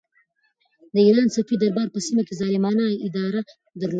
[0.93, 3.41] د ایران صفوي دربار په سیمه کې ظالمانه اداره
[3.79, 3.87] درلوده.